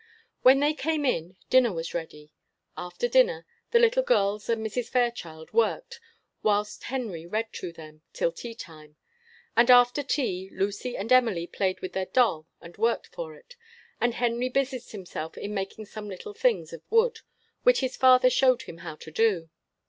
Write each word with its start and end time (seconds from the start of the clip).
When 0.41 0.61
they 0.61 0.73
came 0.73 1.05
in, 1.05 1.35
dinner 1.51 1.71
was 1.71 1.93
ready. 1.93 2.31
After 2.75 3.07
dinner 3.07 3.45
the 3.69 3.77
little 3.77 4.01
girls 4.01 4.49
and 4.49 4.65
Mrs. 4.65 4.89
Fairchild 4.89 5.53
worked, 5.53 5.99
whilst 6.41 6.85
Henry 6.85 7.27
read 7.27 7.53
to 7.53 7.71
them, 7.71 8.01
till 8.11 8.31
tea 8.31 8.55
time; 8.55 8.95
and 9.55 9.69
after 9.69 10.01
tea 10.01 10.49
Lucy 10.53 10.97
and 10.97 11.11
Emily 11.13 11.45
played 11.45 11.81
with 11.81 11.93
their 11.93 12.07
doll 12.07 12.47
and 12.59 12.77
worked 12.77 13.09
for 13.13 13.35
it, 13.35 13.55
and 13.99 14.15
Henry 14.15 14.49
busied 14.49 14.85
himself 14.89 15.37
in 15.37 15.53
making 15.53 15.85
some 15.85 16.09
little 16.09 16.33
things 16.33 16.73
of 16.73 16.81
wood, 16.89 17.19
which 17.61 17.81
his 17.81 17.95
father 17.95 18.31
showed 18.31 18.63
him 18.63 18.79
how 18.79 18.95
to 18.95 19.11
do. 19.11 19.49